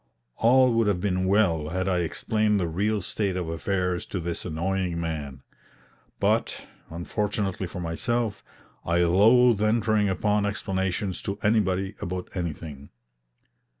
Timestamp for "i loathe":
8.83-9.61